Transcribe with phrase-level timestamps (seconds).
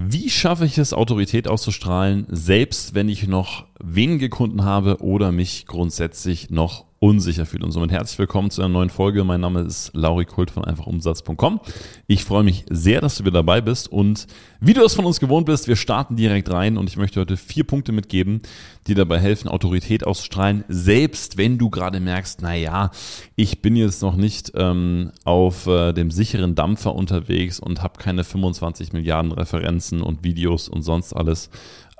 [0.00, 5.66] Wie schaffe ich es, Autorität auszustrahlen, selbst wenn ich noch wenige Kunden habe oder mich
[5.66, 7.64] grundsätzlich noch unsicher fühle.
[7.64, 9.22] Und somit herzlich willkommen zu einer neuen Folge.
[9.22, 11.60] Mein Name ist Lauri Kult von einfachumsatz.com.
[12.08, 14.26] Ich freue mich sehr, dass du wieder dabei bist und
[14.60, 17.36] wie du es von uns gewohnt bist, wir starten direkt rein und ich möchte heute
[17.36, 18.42] vier Punkte mitgeben,
[18.88, 22.90] die dabei helfen, Autorität auszustrahlen, selbst wenn du gerade merkst, na ja,
[23.36, 28.24] ich bin jetzt noch nicht ähm, auf äh, dem sicheren Dampfer unterwegs und habe keine
[28.24, 31.50] 25 Milliarden Referenzen und Videos und sonst alles.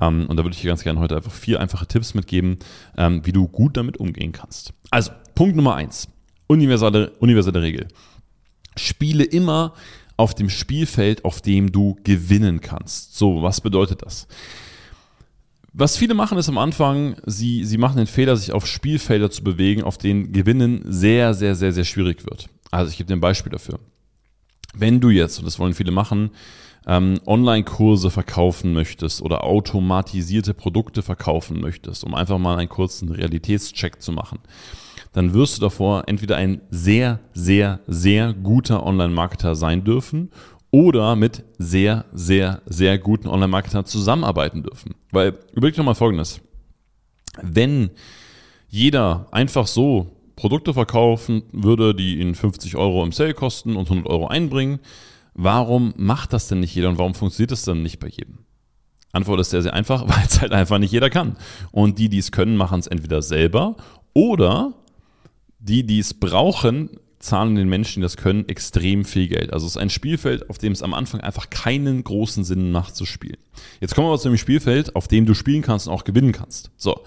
[0.00, 2.58] Ähm, und da würde ich dir ganz gerne heute einfach vier einfache Tipps mitgeben,
[2.96, 4.72] ähm, wie du gut damit umgehen kannst.
[4.90, 6.08] Also, Punkt Nummer eins.
[6.46, 7.88] Universelle, universelle Regel.
[8.76, 9.74] Spiele immer
[10.16, 13.16] auf dem Spielfeld, auf dem du gewinnen kannst.
[13.16, 14.26] So, was bedeutet das?
[15.72, 19.44] Was viele machen ist am Anfang, sie, sie machen den Fehler, sich auf Spielfelder zu
[19.44, 22.48] bewegen, auf denen Gewinnen sehr, sehr, sehr, sehr schwierig wird.
[22.70, 23.78] Also ich gebe dir ein Beispiel dafür.
[24.74, 26.30] Wenn du jetzt, und das wollen viele machen,
[26.88, 34.00] ähm, Online-Kurse verkaufen möchtest oder automatisierte Produkte verkaufen möchtest, um einfach mal einen kurzen Realitätscheck
[34.00, 34.40] zu machen,
[35.12, 40.30] dann wirst du davor entweder ein sehr, sehr, sehr guter Online-Marketer sein dürfen
[40.70, 44.94] oder mit sehr, sehr, sehr guten Online-Marketern zusammenarbeiten dürfen.
[45.12, 46.40] Weil überleg doch mal Folgendes.
[47.42, 47.90] Wenn
[48.68, 54.06] jeder einfach so Produkte verkaufen würde, die ihn 50 Euro im Sale kosten und 100
[54.08, 54.78] Euro einbringen,
[55.38, 58.40] warum macht das denn nicht jeder und warum funktioniert das dann nicht bei jedem?
[59.12, 61.36] Antwort ist sehr, sehr einfach, weil es halt einfach nicht jeder kann.
[61.70, 63.76] Und die, die es können, machen es entweder selber
[64.12, 64.74] oder
[65.60, 69.52] die, die es brauchen, zahlen den Menschen, die das können, extrem viel Geld.
[69.52, 72.96] Also es ist ein Spielfeld, auf dem es am Anfang einfach keinen großen Sinn macht
[72.96, 73.38] zu spielen.
[73.80, 76.32] Jetzt kommen wir aber zu dem Spielfeld, auf dem du spielen kannst und auch gewinnen
[76.32, 76.70] kannst.
[76.76, 77.02] So,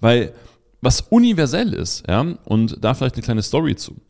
[0.00, 0.32] weil
[0.80, 4.00] was universell ist, ja, und da vielleicht eine kleine Story zu.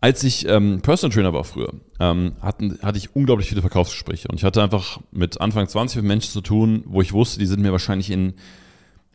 [0.00, 4.36] Als ich ähm, Personal Trainer war früher, ähm, hatten, hatte ich unglaublich viele Verkaufsgespräche und
[4.36, 7.62] ich hatte einfach mit Anfang 20 mit Menschen zu tun, wo ich wusste, die sind
[7.62, 8.34] mir wahrscheinlich in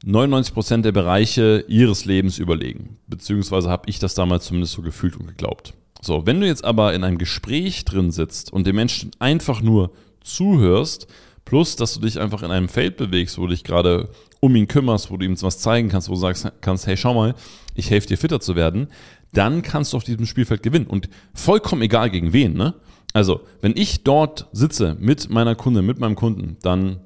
[0.03, 2.97] 99 Prozent der Bereiche ihres Lebens überlegen.
[3.07, 5.73] Beziehungsweise habe ich das damals zumindest so gefühlt und geglaubt.
[6.01, 9.91] So, wenn du jetzt aber in einem Gespräch drin sitzt und dem Menschen einfach nur
[10.21, 11.07] zuhörst,
[11.45, 14.67] plus dass du dich einfach in einem Feld bewegst, wo du dich gerade um ihn
[14.67, 17.35] kümmerst, wo du ihm was zeigen kannst, wo du sagst kannst, hey, schau mal,
[17.75, 18.87] ich helfe dir fitter zu werden,
[19.33, 20.87] dann kannst du auf diesem Spielfeld gewinnen.
[20.87, 22.73] Und vollkommen egal gegen wen, ne?
[23.13, 27.01] Also, wenn ich dort sitze mit meiner Kunde, mit meinem Kunden, dann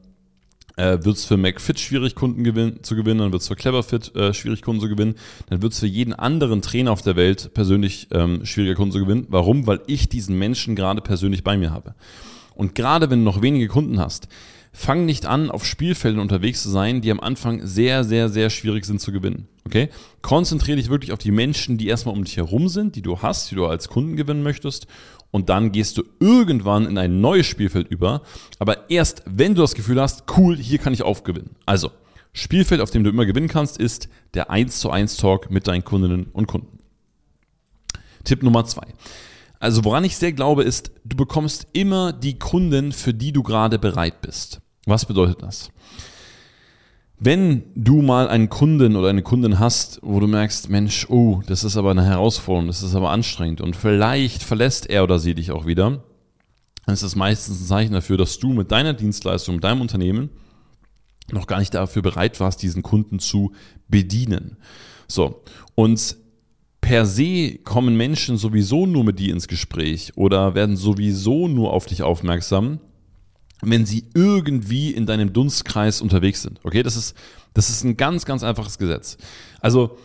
[0.78, 4.16] äh, wird es für McFit schwierig, Kunden gewin zu gewinnen, dann wird es für CleverFit
[4.16, 5.16] äh, schwierig, Kunden zu gewinnen,
[5.50, 9.00] dann wird es für jeden anderen Trainer auf der Welt persönlich ähm, schwieriger, Kunden zu
[9.00, 9.26] gewinnen.
[9.30, 9.68] Warum?
[9.68, 11.96] Weil ich diesen Menschen gerade persönlich bei mir habe.
[12.54, 14.28] Und gerade wenn du noch wenige Kunden hast,
[14.76, 18.86] fang nicht an, auf Spielfeldern unterwegs zu sein, die am Anfang sehr, sehr, sehr schwierig
[18.86, 19.48] sind zu gewinnen.
[19.66, 19.90] Okay?
[20.22, 23.50] Konzentriere dich wirklich auf die Menschen, die erstmal um dich herum sind, die du hast,
[23.50, 24.88] die du als Kunden gewinnen möchtest.
[25.32, 28.22] Und dann gehst du irgendwann in ein neues Spielfeld über.
[28.60, 31.52] Aber erst, wenn du das Gefühl hast, cool, hier kann ich aufgewinnen.
[31.66, 31.92] Also,
[32.34, 35.86] Spielfeld, auf dem du immer gewinnen kannst, ist der 1 zu 1 Talk mit deinen
[35.86, 36.80] Kundinnen und Kunden.
[38.26, 38.88] Tipp Nummer zwei.
[39.60, 43.80] Also woran ich sehr glaube, ist, du bekommst immer die Kunden, für die du gerade
[43.80, 44.62] bereit bist.
[44.86, 45.70] Was bedeutet das?
[47.18, 51.64] Wenn du mal einen Kunden oder eine Kundin hast, wo du merkst, Mensch, oh, das
[51.64, 55.52] ist aber eine Herausforderung, das ist aber anstrengend und vielleicht verlässt er oder sie dich
[55.52, 56.04] auch wieder,
[56.86, 60.30] dann ist das meistens ein Zeichen dafür, dass du mit deiner Dienstleistung, mit deinem Unternehmen
[61.32, 63.54] noch gar nicht dafür bereit warst, diesen Kunden zu
[63.88, 64.58] bedienen.
[65.08, 65.42] So,
[65.74, 66.18] und
[66.82, 71.86] per se kommen Menschen sowieso nur mit dir ins Gespräch oder werden sowieso nur auf
[71.86, 72.80] dich aufmerksam,
[73.62, 76.60] wenn sie irgendwie in deinem Dunstkreis unterwegs sind.
[76.64, 77.16] Okay, das ist,
[77.54, 79.18] das ist ein ganz, ganz einfaches Gesetz.
[79.60, 79.98] Also,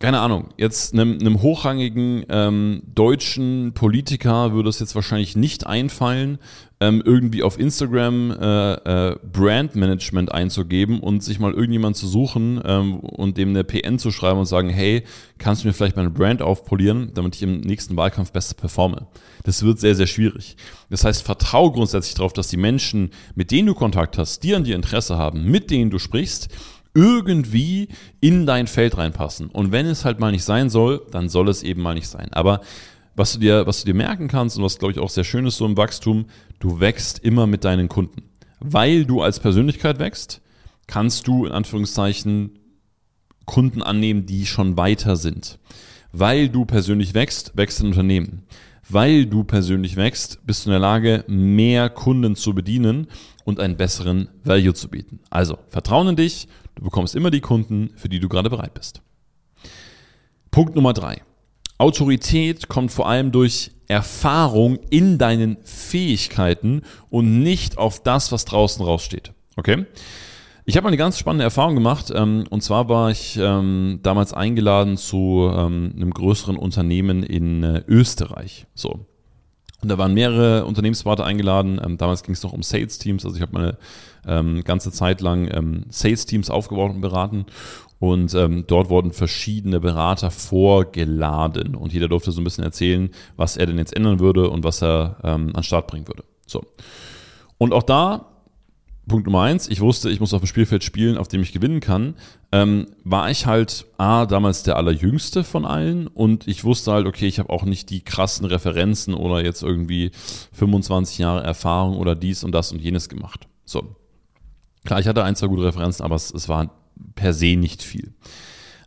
[0.00, 6.38] keine Ahnung, jetzt einem, einem hochrangigen ähm, deutschen Politiker würde es jetzt wahrscheinlich nicht einfallen,
[6.80, 12.98] ähm, irgendwie auf Instagram äh, äh, Brandmanagement einzugeben und sich mal irgendjemand zu suchen ähm,
[12.98, 15.04] und dem eine PN zu schreiben und sagen, hey,
[15.38, 19.06] kannst du mir vielleicht meine Brand aufpolieren, damit ich im nächsten Wahlkampf besser performe.
[19.44, 20.56] Das wird sehr, sehr schwierig.
[20.90, 24.64] Das heißt, vertraue grundsätzlich darauf, dass die Menschen, mit denen du Kontakt hast, die an
[24.64, 26.48] dir Interesse haben, mit denen du sprichst,
[26.94, 27.88] irgendwie
[28.20, 29.48] in dein Feld reinpassen.
[29.48, 32.28] Und wenn es halt mal nicht sein soll, dann soll es eben mal nicht sein.
[32.32, 32.60] Aber
[33.16, 35.46] was du dir, was du dir merken kannst und was, glaube ich, auch sehr schön
[35.46, 36.26] ist so im Wachstum,
[36.58, 38.22] du wächst immer mit deinen Kunden.
[38.60, 40.40] Weil du als Persönlichkeit wächst,
[40.86, 42.58] kannst du in Anführungszeichen
[43.44, 45.58] Kunden annehmen, die schon weiter sind.
[46.12, 48.44] Weil du persönlich wächst, wächst dein Unternehmen.
[48.88, 53.06] Weil du persönlich wächst, bist du in der Lage, mehr Kunden zu bedienen
[53.44, 55.20] und einen besseren Value zu bieten.
[55.30, 59.02] Also, Vertrauen in dich, du bekommst immer die Kunden, für die du gerade bereit bist.
[60.50, 61.22] Punkt Nummer drei.
[61.78, 68.84] Autorität kommt vor allem durch Erfahrung in deinen Fähigkeiten und nicht auf das, was draußen
[68.84, 69.32] raussteht.
[69.56, 69.86] Okay?
[70.66, 72.10] Ich habe eine ganz spannende Erfahrung gemacht.
[72.14, 77.82] Ähm, und zwar war ich ähm, damals eingeladen zu ähm, einem größeren Unternehmen in äh,
[77.86, 78.66] Österreich.
[78.74, 79.06] So.
[79.84, 81.78] Und da waren mehrere Unternehmensberater eingeladen.
[81.84, 83.22] Ähm, damals ging es noch um Sales-Teams.
[83.26, 83.76] Also ich habe meine
[84.26, 87.44] ähm, ganze Zeit lang ähm, Sales-Teams aufgebaut und beraten.
[87.98, 91.74] Und ähm, dort wurden verschiedene Berater vorgeladen.
[91.74, 94.82] Und jeder durfte so ein bisschen erzählen, was er denn jetzt ändern würde und was
[94.82, 96.24] er ähm, an den Start bringen würde.
[96.46, 96.64] So.
[97.58, 98.33] Und auch da
[99.06, 101.80] Punkt Nummer eins, ich wusste, ich muss auf dem Spielfeld spielen, auf dem ich gewinnen
[101.80, 102.14] kann.
[102.52, 107.26] Ähm, war ich halt A, damals der allerjüngste von allen und ich wusste halt, okay,
[107.26, 110.10] ich habe auch nicht die krassen Referenzen oder jetzt irgendwie
[110.52, 113.46] 25 Jahre Erfahrung oder dies und das und jenes gemacht.
[113.64, 113.96] So.
[114.84, 116.70] Klar, ich hatte ein, zwei gute Referenzen, aber es, es war
[117.14, 118.14] per se nicht viel.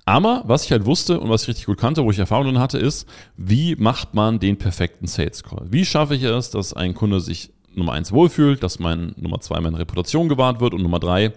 [0.05, 2.59] Aber was ich halt wusste und was ich richtig gut kannte, wo ich Erfahrung drin
[2.59, 5.67] hatte, ist, wie macht man den perfekten Sales Call?
[5.69, 9.59] Wie schaffe ich es, dass ein Kunde sich Nummer eins wohlfühlt, dass mein Nummer zwei
[9.59, 11.33] meine Reputation gewahrt wird und Nummer drei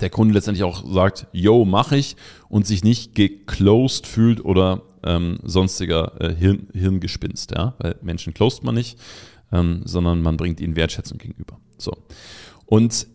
[0.00, 2.16] der Kunde letztendlich auch sagt, yo, mach ich
[2.48, 8.64] und sich nicht geclosed fühlt oder ähm, sonstiger äh, Hirn, Hirngespinst, ja, weil Menschen closed
[8.64, 8.98] man nicht,
[9.52, 11.58] ähm, sondern man bringt ihnen Wertschätzung gegenüber.
[11.78, 11.92] So.
[12.66, 13.06] Und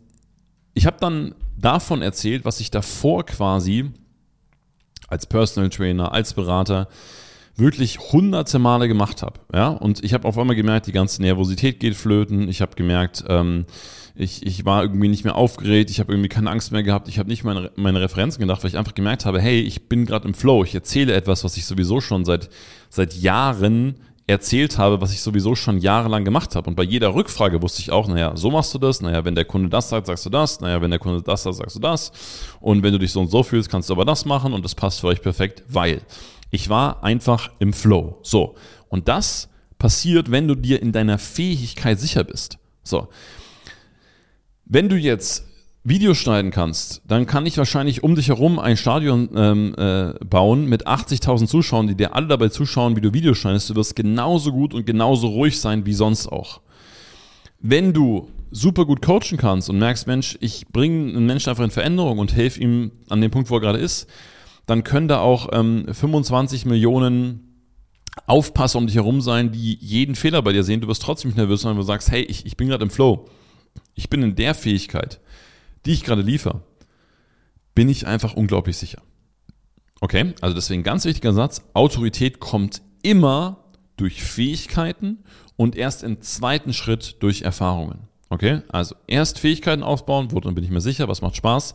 [0.73, 3.91] ich habe dann davon erzählt, was ich davor quasi
[5.07, 6.87] als Personal Trainer, als Berater
[7.59, 9.39] wirklich hunderte Male gemacht habe.
[9.53, 9.69] Ja?
[9.69, 12.49] Und ich habe auf einmal gemerkt, die ganze Nervosität geht flöten.
[12.49, 13.65] Ich habe gemerkt, ähm,
[14.15, 17.19] ich, ich war irgendwie nicht mehr aufgeregt, ich habe irgendwie keine Angst mehr gehabt, ich
[17.19, 20.27] habe nicht meine, meine Referenzen gedacht, weil ich einfach gemerkt habe, hey, ich bin gerade
[20.27, 22.49] im Flow, ich erzähle etwas, was ich sowieso schon seit,
[22.89, 23.95] seit Jahren
[24.29, 26.69] erzählt habe, was ich sowieso schon jahrelang gemacht habe.
[26.69, 29.45] Und bei jeder Rückfrage wusste ich auch, naja, so machst du das, naja, wenn der
[29.45, 32.11] Kunde das sagt, sagst du das, naja, wenn der Kunde das sagt, sagst du das.
[32.59, 34.75] Und wenn du dich so und so fühlst, kannst du aber das machen und das
[34.75, 36.01] passt für euch perfekt, weil
[36.51, 38.19] ich war einfach im Flow.
[38.23, 38.55] So.
[38.89, 42.57] Und das passiert, wenn du dir in deiner Fähigkeit sicher bist.
[42.83, 43.07] So.
[44.65, 45.45] Wenn du jetzt
[45.83, 50.65] Videos schneiden kannst, dann kann ich wahrscheinlich um dich herum ein Stadion ähm, äh, bauen
[50.65, 53.69] mit 80.000 Zuschauern, die dir alle dabei zuschauen, wie du Videos schneidest.
[53.69, 56.61] Du wirst genauso gut und genauso ruhig sein wie sonst auch.
[57.59, 61.71] Wenn du super gut coachen kannst und merkst, Mensch, ich bringe einen Menschen einfach in
[61.71, 64.07] Veränderung und helfe ihm an dem Punkt, wo er gerade ist,
[64.69, 67.49] dann können da auch ähm, 25 Millionen
[68.27, 70.81] Aufpasser um dich herum sein, die jeden Fehler bei dir sehen.
[70.81, 73.25] Du wirst trotzdem nicht nervös, sondern du sagst, hey, ich, ich bin gerade im Flow.
[73.95, 75.19] Ich bin in der Fähigkeit,
[75.85, 76.61] die ich gerade liefere,
[77.73, 79.01] bin ich einfach unglaublich sicher.
[80.01, 81.63] Okay, also deswegen ganz wichtiger Satz.
[81.73, 83.63] Autorität kommt immer
[83.97, 85.23] durch Fähigkeiten
[85.55, 88.07] und erst im zweiten Schritt durch Erfahrungen.
[88.29, 91.73] Okay, also erst Fähigkeiten aufbauen, woran bin ich mir sicher, was macht Spaß.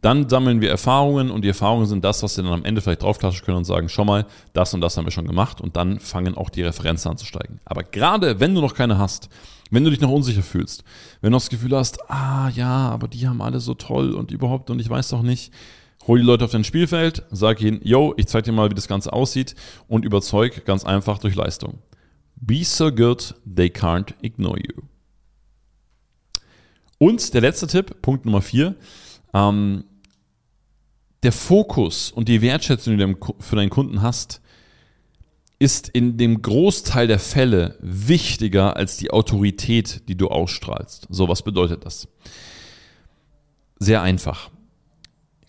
[0.00, 3.02] Dann sammeln wir Erfahrungen und die Erfahrungen sind das, was wir dann am Ende vielleicht
[3.02, 6.00] draufklatschen können und sagen, schau mal, das und das haben wir schon gemacht und dann
[6.00, 7.60] fangen auch die Referenzen an zu steigen.
[7.64, 9.28] Aber gerade wenn du noch keine hast,
[9.70, 10.84] wenn du dich noch unsicher fühlst,
[11.20, 14.70] wenn du das Gefühl hast, ah ja, aber die haben alle so toll und überhaupt
[14.70, 15.52] und ich weiß doch nicht,
[16.06, 18.88] hol die Leute auf dein Spielfeld, sag ihnen, yo, ich zeig dir mal, wie das
[18.88, 19.54] Ganze aussieht
[19.88, 21.78] und überzeug ganz einfach durch Leistung.
[22.36, 24.82] Be so good, they can't ignore you.
[26.98, 28.74] Und der letzte Tipp, Punkt Nummer vier,
[29.36, 29.84] ähm,
[31.22, 34.40] der Fokus und die Wertschätzung, die du für deinen Kunden hast,
[35.58, 41.06] ist in dem Großteil der Fälle wichtiger als die Autorität, die du ausstrahlst.
[41.10, 42.08] So, was bedeutet das?
[43.78, 44.50] Sehr einfach.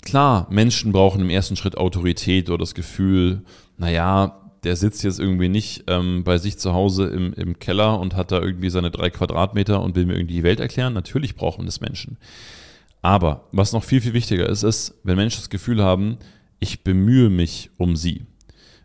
[0.03, 3.43] Klar, Menschen brauchen im ersten Schritt Autorität oder das Gefühl,
[3.77, 8.15] naja, der sitzt jetzt irgendwie nicht ähm, bei sich zu Hause im, im Keller und
[8.15, 10.93] hat da irgendwie seine drei Quadratmeter und will mir irgendwie die Welt erklären.
[10.93, 12.17] Natürlich brauchen das Menschen.
[13.01, 16.17] Aber was noch viel, viel wichtiger ist, ist, wenn Menschen das Gefühl haben,
[16.59, 18.25] ich bemühe mich um sie.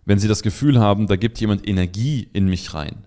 [0.04, 3.06] Wenn sie das Gefühl haben, da gibt jemand Energie in mich rein.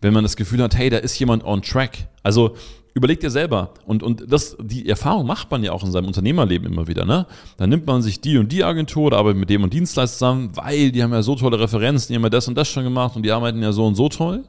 [0.00, 2.08] Wenn man das Gefühl hat, hey, da ist jemand on track.
[2.22, 2.56] Also
[2.94, 3.72] überleg dir selber.
[3.86, 7.04] Und, und das, die Erfahrung macht man ja auch in seinem Unternehmerleben immer wieder.
[7.04, 7.26] Ne?
[7.56, 10.50] Dann nimmt man sich die und die Agentur oder arbeitet mit dem und Dienstleister zusammen,
[10.54, 13.16] weil die haben ja so tolle Referenzen, die haben ja das und das schon gemacht
[13.16, 14.44] und die arbeiten ja so und so toll.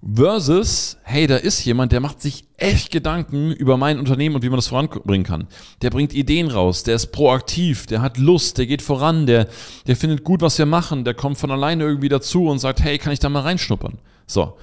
[0.00, 4.48] Versus, hey, da ist jemand, der macht sich echt Gedanken über mein Unternehmen und wie
[4.48, 5.48] man das voranbringen kann.
[5.82, 9.48] Der bringt Ideen raus, der ist proaktiv, der hat Lust, der geht voran, der,
[9.88, 12.98] der findet gut, was wir machen, der kommt von alleine irgendwie dazu und sagt, hey,
[12.98, 13.98] kann ich da mal reinschnuppern?
[14.26, 14.56] So.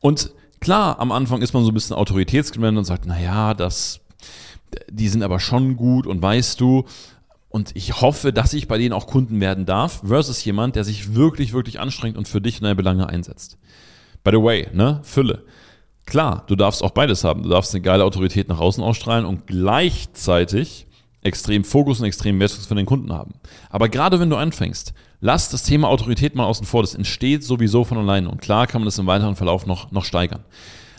[0.00, 4.00] Und klar, am Anfang ist man so ein bisschen autoritätsgewendet und sagt, na ja, das,
[4.90, 6.86] die sind aber schon gut und weißt du,
[7.50, 11.14] und ich hoffe, dass ich bei denen auch Kunden werden darf, versus jemand, der sich
[11.14, 13.58] wirklich, wirklich anstrengt und für dich und deine Belange einsetzt.
[14.24, 15.44] By the way, ne, Fülle.
[16.06, 17.42] Klar, du darfst auch beides haben.
[17.42, 20.86] Du darfst eine geile Autorität nach außen ausstrahlen und gleichzeitig
[21.22, 23.34] extrem Fokus und extrem Wertschätzung für den Kunden haben.
[23.70, 24.92] Aber gerade wenn du anfängst,
[25.24, 26.82] Lass das Thema Autorität mal außen vor.
[26.82, 28.28] Das entsteht sowieso von alleine.
[28.28, 30.44] Und klar kann man das im weiteren Verlauf noch, noch steigern.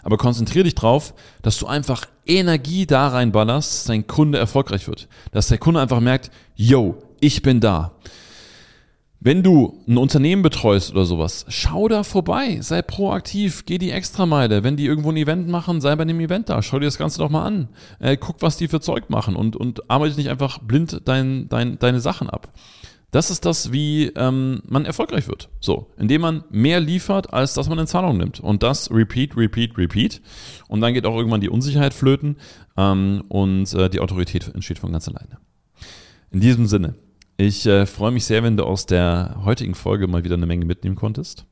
[0.01, 5.09] Aber konzentriere dich drauf, dass du einfach Energie da reinballerst, dass dein Kunde erfolgreich wird.
[5.33, 7.91] Dass der Kunde einfach merkt, yo, ich bin da.
[9.25, 14.65] Wenn du ein Unternehmen betreust oder sowas, schau da vorbei, sei proaktiv, geh die Extrameile.
[14.65, 17.19] Wenn die irgendwo ein Event machen, sei bei dem Event da, schau dir das Ganze
[17.19, 17.69] doch mal an.
[17.99, 21.79] Äh, guck, was die für Zeug machen und, und arbeite nicht einfach blind dein, dein,
[21.79, 22.51] deine Sachen ab.
[23.11, 25.47] Das ist das, wie ähm, man erfolgreich wird.
[25.61, 28.41] So, indem man mehr liefert, als dass man in Zahlung nimmt.
[28.41, 30.21] Und das repeat, repeat, repeat.
[30.67, 32.35] Und dann geht auch irgendwann die Unsicherheit flöten
[32.75, 35.37] ähm, und äh, die Autorität entsteht von ganz alleine.
[36.31, 36.95] In diesem Sinne,
[37.37, 40.65] ich äh, freue mich sehr, wenn du aus der heutigen Folge mal wieder eine Menge
[40.65, 41.45] mitnehmen konntest.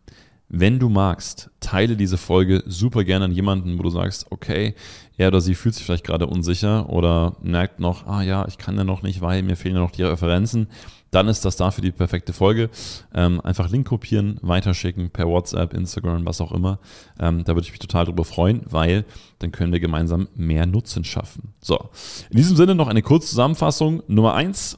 [0.53, 4.75] Wenn du magst, teile diese Folge super gerne an jemanden, wo du sagst, okay,
[5.17, 8.75] er oder sie fühlt sich vielleicht gerade unsicher oder merkt noch, ah ja, ich kann
[8.75, 10.67] ja noch nicht, weil mir fehlen ja noch die Referenzen.
[11.09, 12.69] Dann ist das dafür die perfekte Folge.
[13.13, 16.79] Ähm, einfach Link kopieren, weiterschicken per WhatsApp, Instagram, was auch immer.
[17.19, 19.05] Ähm, da würde ich mich total drüber freuen, weil
[19.39, 21.53] dann können wir gemeinsam mehr Nutzen schaffen.
[21.61, 21.89] So,
[22.29, 24.03] in diesem Sinne noch eine kurze Zusammenfassung.
[24.07, 24.77] Nummer eins,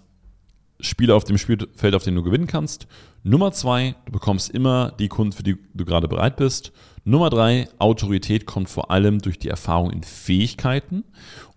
[0.80, 2.88] Spiele auf dem Spielfeld, auf dem du gewinnen kannst.
[3.24, 6.72] Nummer zwei, du bekommst immer die Kunden, für die du gerade bereit bist.
[7.06, 11.04] Nummer drei, Autorität kommt vor allem durch die Erfahrung in Fähigkeiten.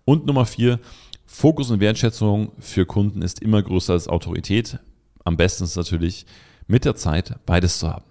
[0.04, 0.78] Und Nummer vier,
[1.25, 4.78] Fokus und Wertschätzung für Kunden ist immer größer als Autorität.
[5.25, 6.25] Am besten ist natürlich
[6.68, 8.04] mit der Zeit beides zu haben.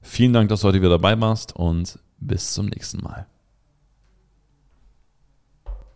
[0.00, 3.26] Vielen Dank, dass du heute wieder dabei warst und bis zum nächsten Mal.